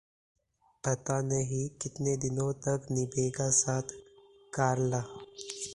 पता 0.83 1.21
नहीं 1.21 1.67
कितने 1.81 2.15
दिनों 2.17 2.51
तक 2.67 2.87
निभेगा 2.91 3.49
साथ: 3.49 3.81
कार्ला 4.53 5.03